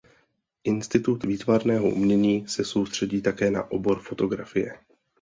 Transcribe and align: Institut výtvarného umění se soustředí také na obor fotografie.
Institut 0.63 1.23
výtvarného 1.23 1.89
umění 1.89 2.47
se 2.47 2.65
soustředí 2.65 3.21
také 3.21 3.51
na 3.51 3.71
obor 3.71 3.99
fotografie. 3.99 4.79